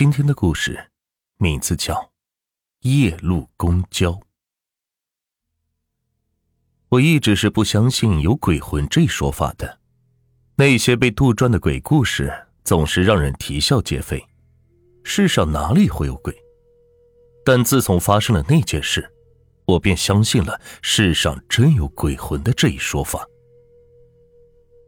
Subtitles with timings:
[0.00, 0.88] 今天的故事
[1.36, 1.94] 名字叫
[2.88, 4.12] 《夜路公交》。
[6.88, 9.78] 我一直是不相信有鬼魂这一说法的，
[10.56, 12.32] 那些被杜撰的鬼故事
[12.64, 14.24] 总是让人啼笑皆非。
[15.04, 16.34] 世上哪里会有鬼？
[17.44, 19.06] 但自从发生了那件事，
[19.66, 23.28] 我便相信了世上真有鬼魂的这一说法。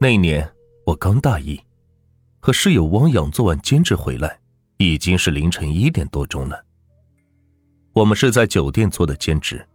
[0.00, 0.50] 那年
[0.86, 1.60] 我刚大一，
[2.40, 4.40] 和室友汪洋做完兼职回来，
[4.77, 6.64] 已经是凌晨一点多钟了。
[7.93, 9.67] 我们是在酒店做的兼职，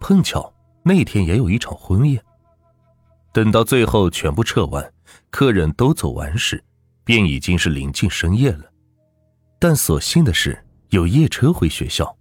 [0.00, 2.22] 碰巧那天也有一场婚宴。
[3.32, 4.92] 等到最后全部撤完，
[5.30, 6.62] 客人都走完时，
[7.04, 8.64] 便已经是临近深夜了。
[9.58, 10.58] 但所幸的是
[10.90, 12.16] 有夜车回学校，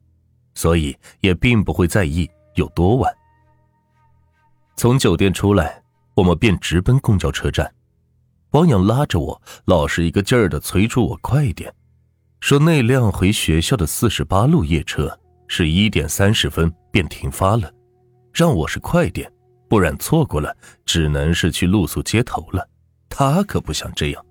[0.53, 3.13] 所以也并不会在意有多晚。
[4.75, 5.81] 从酒店出来。
[6.15, 7.69] 我们便直奔公交车站，
[8.51, 11.69] 汪洋拉着我，老是一个劲儿的催促我快一点，
[12.45, 17.73] 说那辆回学校的四十八路夜车是一点三十分便停发了，
[18.31, 19.27] 让我是快点，
[19.67, 22.69] 不然错过了只能是去露宿街头了。
[23.09, 24.23] 他可不想这样。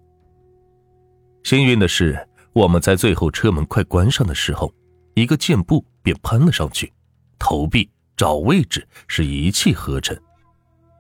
[1.43, 2.17] 幸运的是，
[2.53, 4.73] 我们在最后车门快关上的时候，
[5.15, 6.93] 一个箭步便攀了上去，
[7.37, 10.17] 投币找位置是一气呵成。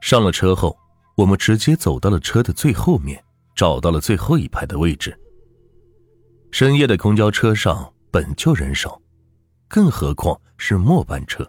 [0.00, 0.76] 上了车后，
[1.14, 3.22] 我们直接走到了车的最后面，
[3.54, 5.16] 找到了最后一排的位置。
[6.54, 9.02] 深夜的公交车上本就人少，
[9.66, 11.44] 更何况是末班车。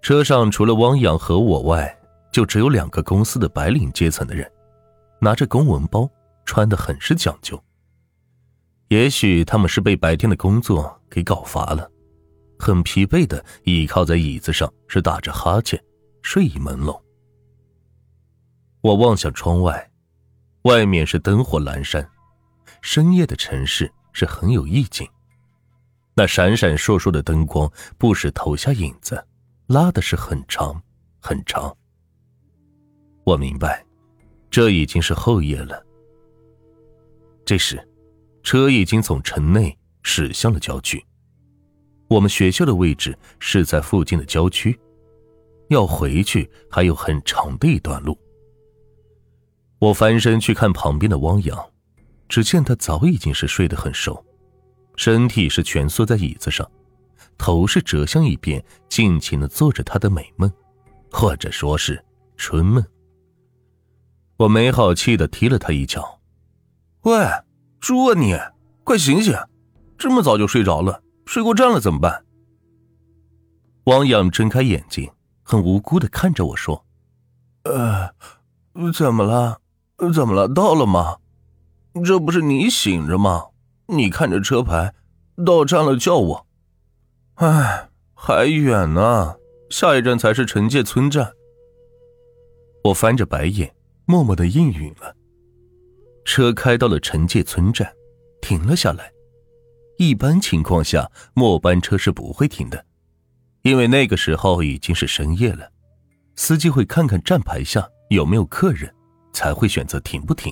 [0.00, 1.94] 车上除了汪洋和我外，
[2.32, 4.50] 就只有两个公司的白领阶层的人，
[5.20, 6.08] 拿着公文包，
[6.46, 7.62] 穿的很是讲究。
[8.88, 11.86] 也许他们是被白天的工作给搞乏了，
[12.58, 15.78] 很疲惫的倚靠在椅子上，是打着哈欠，
[16.22, 16.98] 睡意朦胧。
[18.80, 19.90] 我望向窗外，
[20.62, 22.08] 外面是灯火阑珊，
[22.82, 25.08] 深夜的城市是很有意境。
[26.14, 29.22] 那闪闪烁烁的灯光不时投下影子，
[29.66, 30.82] 拉的是很长
[31.20, 31.76] 很长。
[33.24, 33.84] 我明白，
[34.50, 35.84] 这已经是后夜了。
[37.44, 37.86] 这时，
[38.42, 41.04] 车已经从城内驶向了郊区。
[42.08, 44.78] 我们学校的位置是在附近的郊区，
[45.68, 48.16] 要回去还有很长的一段路。
[49.80, 51.70] 我翻身去看旁边的汪洋，
[52.28, 54.24] 只见他早已经是睡得很熟，
[54.96, 56.68] 身体是蜷缩在椅子上，
[57.38, 60.50] 头是折向一边，尽情的做着他的美梦，
[61.10, 62.04] 或者说是
[62.36, 62.84] 春梦。
[64.36, 66.20] 我没好气的踢了他一脚
[67.02, 67.14] ：“喂，
[67.80, 68.36] 猪啊你，
[68.84, 69.34] 快醒醒！
[69.96, 72.24] 这么早就睡着了，睡过站了怎么办？”
[73.84, 75.10] 汪洋睁开眼睛，
[75.42, 76.84] 很无辜的看着我说
[77.64, 78.10] ：“呃，
[78.92, 79.60] 怎么了？”
[80.12, 80.46] 怎么了？
[80.46, 81.16] 到了吗？
[82.04, 83.46] 这不是你醒着吗？
[83.86, 84.92] 你看着车牌，
[85.44, 86.46] 到站了叫我。
[87.34, 89.36] 唉，还远呢，
[89.70, 91.32] 下一站才是陈界村站。
[92.84, 93.74] 我翻着白眼，
[94.04, 95.14] 默默的应允了。
[96.24, 97.92] 车开到了陈界村站，
[98.40, 99.10] 停了下来。
[99.98, 102.84] 一般情况下，末班车是不会停的，
[103.62, 105.70] 因为那个时候已经是深夜了，
[106.34, 108.92] 司机会看看站牌下有没有客人。
[109.36, 110.50] 才会选择停不停。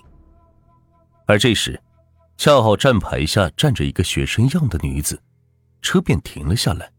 [1.27, 1.81] 而这时，
[2.37, 5.21] 恰好站牌下站着一个学生样的女子，
[5.83, 6.91] 车便停了下来。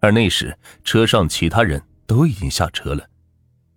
[0.00, 3.08] 而那时，车上其他人都已经下车了，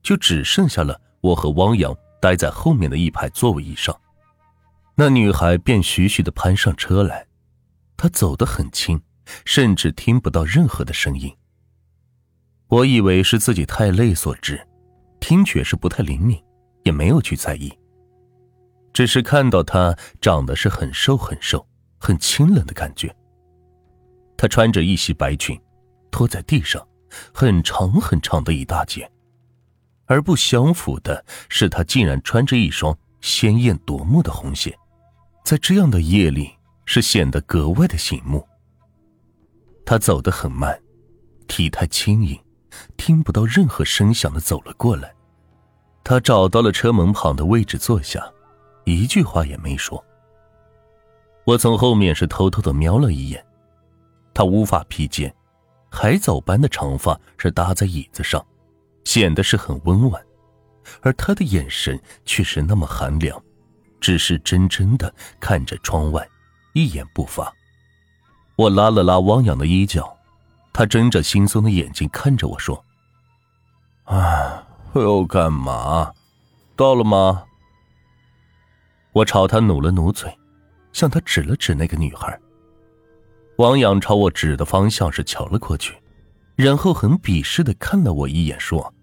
[0.04, 4.00] 就只剩下了我和汪洋待在后面的一排座位上。
[4.96, 7.26] 那女孩便徐徐的攀上车来，
[7.98, 9.02] 她走得很轻，
[9.46, 11.36] 甚至听不到任何的声音。
[12.68, 14.68] 我以为是自己太累所致，
[15.20, 16.40] 听觉是不太灵敏。
[16.84, 17.72] 也没有去在意，
[18.94, 21.66] 只是看到她长得是很瘦很瘦、
[21.98, 23.16] 很清冷的感觉。
[24.38, 25.60] 她穿着一袭白裙，
[26.12, 26.86] 拖在地上，
[27.34, 29.10] 很长很长的一大截，
[30.06, 34.78] 而不相符的是，她竟然穿着一双鲜艳夺目的红鞋，
[35.44, 36.52] 在这样的夜里
[36.86, 38.48] 是显得格外的醒目。
[39.86, 40.80] 她走得很慢，
[41.48, 42.40] 体态轻盈，
[42.96, 45.14] 听不到任何声响的走了过来。
[46.02, 48.26] 他找到了车门旁的位置坐下，
[48.90, 50.04] 一句话也没说。
[51.46, 53.44] 我从后面是偷偷的瞄了一眼，
[54.34, 55.34] 他乌发披肩，
[55.90, 58.46] 海藻般的长发是搭在椅子上，
[59.04, 60.24] 显得是很温婉，
[61.02, 63.42] 而他的眼神却是那么寒凉，
[64.00, 66.28] 只是真真的看着窗外，
[66.74, 67.52] 一言不发。
[68.56, 70.16] 我拉了拉汪洋的衣角，
[70.74, 72.84] 他睁着惺忪的眼睛看着我说
[74.06, 74.66] ：“啊。”
[74.96, 76.12] 要干嘛？
[76.76, 77.44] 到了吗？
[79.12, 80.32] 我朝他努了努嘴，
[80.94, 82.40] 向他指了指那个女孩。
[83.58, 85.96] 王阳朝我指的方向是瞧了过去，
[86.56, 88.94] 然后很鄙视的看了我一眼，说：“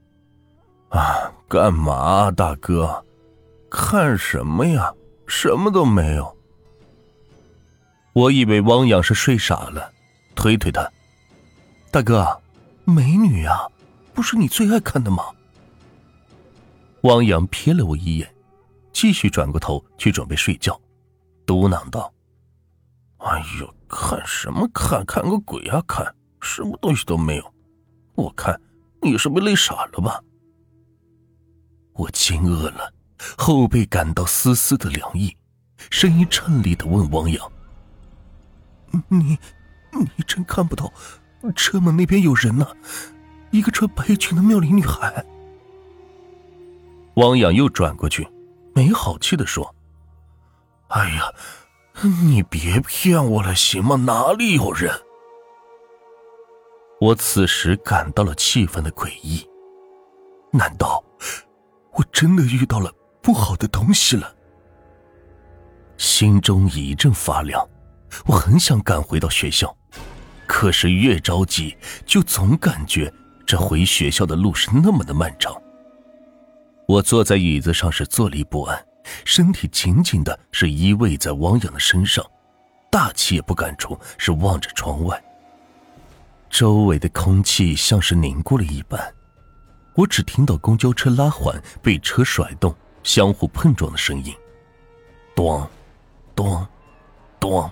[0.88, 3.04] 啊，干嘛，大哥？
[3.68, 4.94] 看什么呀？
[5.26, 6.36] 什么都没有。”
[8.14, 9.92] 我以为汪洋是睡傻了，
[10.34, 10.90] 推推他
[11.90, 12.40] ：“大哥，
[12.84, 13.66] 美女啊，
[14.14, 15.24] 不是你最爱看的吗？”
[17.02, 18.34] 汪洋瞥了我一眼，
[18.96, 20.80] 继续转过头去准备睡觉，
[21.44, 22.10] 嘟囔道
[23.20, 25.04] ：“哎呦。”看什么看？
[25.04, 25.82] 看个鬼啊！
[25.86, 27.54] 看什么东西都没有。
[28.14, 28.58] 我看
[29.02, 30.24] 你是被累傻了吧？
[31.92, 32.90] 我惊愕了，
[33.36, 35.36] 后背感到丝丝的凉意，
[35.90, 37.52] 声音颤栗的问汪洋
[39.08, 39.38] ：“你，
[39.92, 40.90] 你真看不到
[41.54, 42.66] 车门那边有人呢？
[43.50, 45.22] 一个穿白裙的妙龄女孩。”
[47.16, 48.26] 汪洋又转过去，
[48.76, 49.74] 没好气的说
[50.88, 51.32] ：“哎呀！”
[52.02, 53.96] 你别骗我了，行吗？
[53.96, 54.92] 哪里有人？
[57.00, 59.48] 我此时感到了气氛的诡异，
[60.52, 61.02] 难道
[61.92, 62.92] 我真的遇到了
[63.22, 64.30] 不好的东西了？
[65.96, 67.66] 心中一阵发凉，
[68.26, 69.74] 我很想赶回到学校，
[70.46, 71.74] 可是越着急，
[72.04, 73.10] 就总感觉
[73.46, 75.54] 这回学校的路是那么的漫长。
[76.86, 78.86] 我坐在椅子上是坐立不安。
[79.24, 82.24] 身体紧紧的是依偎在汪洋的身上，
[82.90, 85.22] 大气也不敢出，是望着窗外。
[86.50, 89.14] 周围的空气像是凝固了一般，
[89.94, 92.74] 我只听到公交车拉环被车甩动、
[93.04, 94.34] 相互碰撞的声音，
[95.36, 95.68] 咚，
[96.34, 96.66] 咚，
[97.38, 97.70] 咚，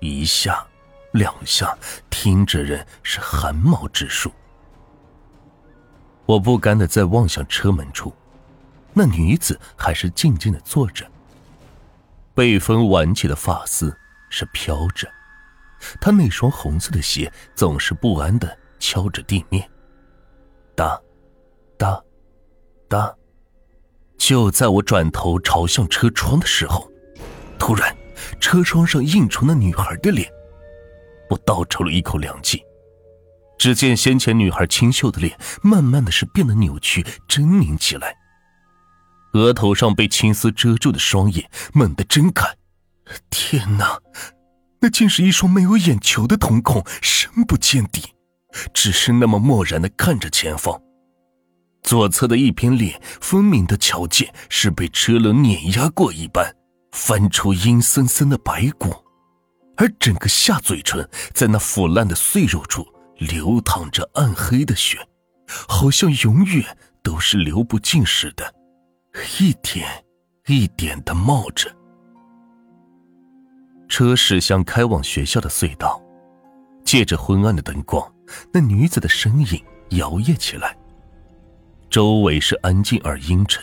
[0.00, 0.66] 一下，
[1.12, 1.76] 两下，
[2.08, 4.32] 听着人是汗毛直竖。
[6.26, 8.12] 我不甘的在望向车门处。
[8.94, 11.06] 那女子还是静静的坐着，
[12.34, 13.96] 被风挽起的发丝
[14.28, 15.08] 是飘着，
[16.00, 19.66] 她那双红色的鞋总是不安的敲着地面，
[20.76, 21.00] 哒，
[21.78, 22.02] 哒，
[22.88, 23.14] 哒。
[24.18, 26.88] 就在我转头朝向车窗的时候，
[27.58, 27.96] 突然，
[28.38, 30.30] 车窗上映出那女孩的脸，
[31.30, 32.62] 我倒抽了一口凉气。
[33.62, 38.16] 只见先前女孩清秀的脸，慢慢的是变得扭曲狰狞起来。
[39.34, 42.44] 额头上被青丝遮住的双眼猛地睁开，
[43.30, 44.00] 天哪，
[44.80, 48.02] 那竟是一双没有眼球的瞳孔，深不见底，
[48.74, 50.82] 只是那么漠然的看着前方。
[51.84, 56.52] 左侧的一片脸，分明的瞧见是被车轮碾压过一般，
[56.90, 58.92] 翻出阴森森的白骨，
[59.76, 62.84] 而整个下嘴唇在那腐烂的碎肉处
[63.18, 64.98] 流淌着暗黑的血，
[65.68, 68.54] 好像永远都是流不尽似的。
[69.38, 70.04] 一点
[70.46, 71.70] 一点的冒着，
[73.88, 76.02] 车驶向开往学校的隧道，
[76.84, 78.12] 借着昏暗的灯光，
[78.52, 80.76] 那女子的身影摇曳起来。
[81.90, 83.62] 周围是安静而阴沉，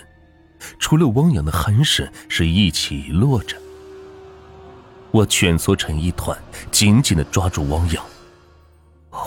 [0.78, 3.58] 除了汪洋的鼾声是一起一落着。
[5.10, 6.38] 我蜷缩成一团，
[6.70, 8.06] 紧紧的抓住汪洋。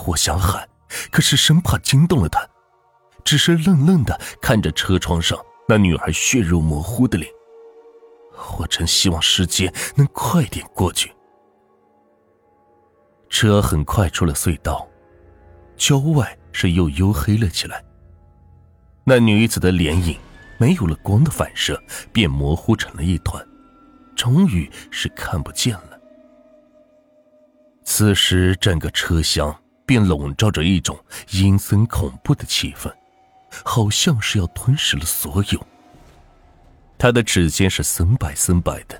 [0.07, 0.67] 我想喊，
[1.11, 2.47] 可是生怕惊动了他，
[3.23, 5.37] 只是愣愣的看着车窗上。
[5.67, 7.31] 那女孩血肉模糊的脸，
[8.59, 11.13] 我真希望时间能快点过去。
[13.29, 14.85] 车很快出了隧道，
[15.77, 17.83] 郊外是又黝黑了起来。
[19.05, 20.17] 那女子的脸影
[20.57, 21.81] 没有了光的反射，
[22.11, 23.41] 便模糊成了一团，
[24.15, 25.99] 终于是看不见了。
[27.85, 30.97] 此时，整个车厢便笼罩着一种
[31.31, 32.91] 阴森恐怖的气氛。
[33.63, 35.67] 好像是要吞噬了所有。
[36.97, 38.99] 他的指尖是森白森白的，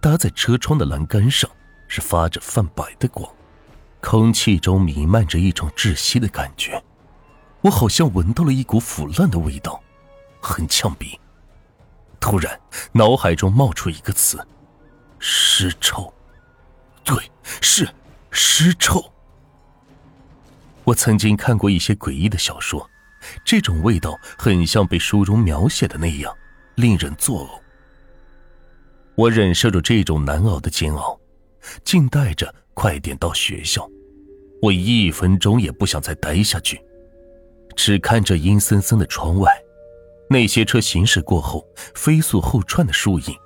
[0.00, 1.50] 搭在车窗的栏杆上，
[1.88, 3.28] 是发着泛白的光。
[4.00, 6.80] 空气中弥漫着一种窒息的感觉，
[7.62, 9.82] 我好像闻到了一股腐烂的味道，
[10.40, 11.18] 很呛鼻。
[12.20, 12.60] 突然，
[12.92, 14.38] 脑海中冒出一个词：
[15.18, 16.14] 尸臭。
[17.02, 17.16] 对，
[17.60, 17.88] 是
[18.30, 19.12] 尸臭。
[20.88, 22.88] 我曾经看过一些诡异的小说。
[23.44, 26.34] 这种味道很像被书中描写的那样，
[26.76, 27.60] 令人作呕。
[29.14, 31.18] 我忍受着这种难熬的煎熬，
[31.84, 33.86] 静待着快点到学校。
[34.62, 36.80] 我一分钟也不想再待下去，
[37.76, 39.52] 只看着阴森森的窗外，
[40.30, 43.36] 那些车行驶过后飞速后窜的树影，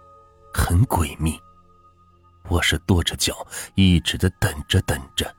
[0.55, 1.37] 很诡秘。
[2.49, 3.35] 我是跺着脚，
[3.75, 5.35] 一直的等着等着。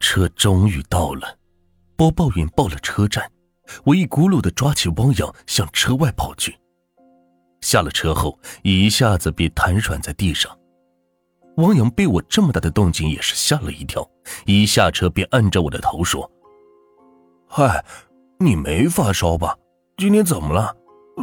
[0.00, 1.38] 车终于到了。
[1.96, 3.30] 播报员报了车站，
[3.84, 6.58] 我一咕噜的抓起汪洋向车外跑去。
[7.60, 10.58] 下了车后一下子便瘫软在地上。
[11.58, 14.08] 汪洋被我这么大的动静也是吓了一跳，
[14.46, 16.30] 一下车便按着我的头说
[17.46, 17.84] ：“嗨，
[18.38, 19.54] 你没发烧吧？
[19.98, 20.74] 今天怎么了？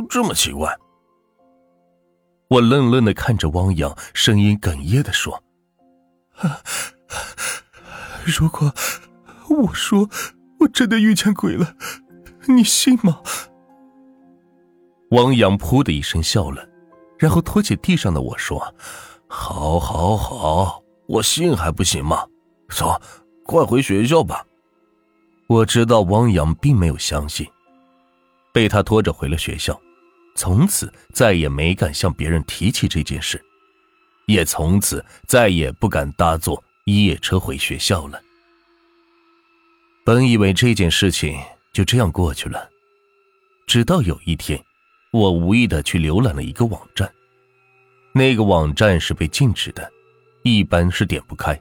[0.09, 0.77] 这么奇怪？”
[2.49, 5.41] 我愣愣的看着汪洋，声音哽咽的说
[8.27, 8.73] ：“如果
[9.49, 10.09] 我说
[10.59, 11.75] 我真的遇见鬼了，
[12.47, 13.21] 你信吗？”
[15.11, 16.67] 汪洋噗的一声笑了，
[17.17, 18.73] 然后拖起地上的我说。
[19.29, 22.25] 好，好，好，我信还不行吗？
[22.69, 23.01] 走，
[23.43, 24.45] 快回学校吧。
[25.47, 27.47] 我知道汪洋并没有相信，
[28.53, 29.79] 被他拖着回了学校，
[30.35, 33.41] 从此再也没敢向别人提起这件事，
[34.27, 38.21] 也从此再也不敢大做一夜车回学校了。
[40.05, 41.37] 本以为这件事情
[41.73, 42.69] 就这样过去了，
[43.67, 44.57] 直到有一天，
[45.11, 47.13] 我无意的去浏览了一个网站。
[48.13, 49.91] 那个网站是被禁止的，
[50.43, 51.59] 一般是点不开，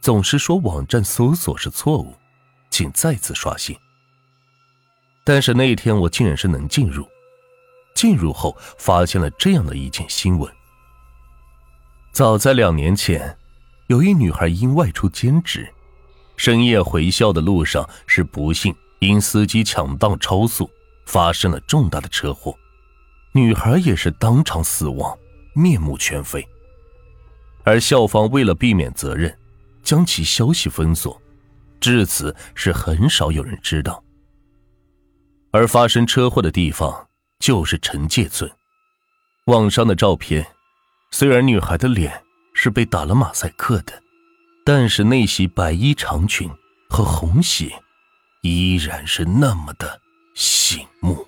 [0.00, 2.12] 总是说网站搜索是错误，
[2.68, 3.78] 请再次刷新。
[5.22, 7.08] 但是那天我竟然是能进入，
[7.94, 10.52] 进入后发现了这样的一件新闻：
[12.10, 13.38] 早在两年前，
[13.88, 15.68] 有一女孩因外出兼职，
[16.36, 20.68] 深夜回校的路上是不幸因司机抢道超速，
[21.06, 22.56] 发生了重大的车祸，
[23.32, 25.16] 女孩也是当场死亡。
[25.54, 26.46] 面目全非，
[27.64, 29.34] 而校方为了避免责任，
[29.82, 31.18] 将其消息封锁，
[31.80, 34.04] 至此是很少有人知道。
[35.52, 38.50] 而发生车祸的地方就是陈界村，
[39.46, 40.46] 网上的照片，
[41.10, 42.22] 虽然女孩的脸
[42.58, 44.02] 是被打了马赛克的，
[44.64, 46.50] 但是那袭白衣长裙
[46.88, 47.70] 和红鞋，
[48.40, 50.00] 依然是那么的
[50.34, 51.25] 醒目。